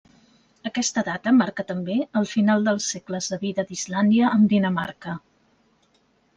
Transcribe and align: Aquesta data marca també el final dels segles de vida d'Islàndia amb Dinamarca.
Aquesta 0.69 1.03
data 1.09 1.33
marca 1.41 1.65
també 1.73 1.99
el 2.23 2.25
final 2.31 2.67
dels 2.69 2.89
segles 2.95 3.29
de 3.35 3.41
vida 3.45 3.69
d'Islàndia 3.71 4.33
amb 4.39 4.53
Dinamarca. 4.59 5.19